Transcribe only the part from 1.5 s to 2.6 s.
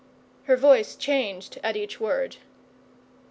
at each word.